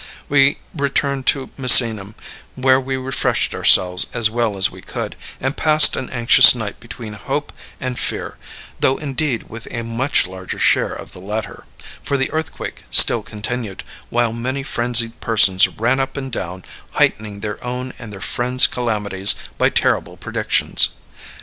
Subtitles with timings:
[0.29, 2.15] We returned to Misenum,
[2.55, 7.13] where we refreshed ourselves as well as we could, and passed an anxious night between
[7.13, 8.37] hope and fear,
[8.79, 11.65] though indeed with a much larger share of the latter,
[12.03, 17.63] for the earthquake still continued, while many frenzied persons ran up and down, heightening their
[17.63, 20.95] own and their friends' calamities by terrible predictions.